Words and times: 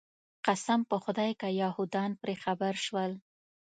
قسم 0.45 0.79
په 0.89 0.95
خدای 1.03 1.31
که 1.41 1.47
یهودان 1.61 2.11
پرې 2.21 2.35
خبر 2.43 2.73
شول. 2.85 3.11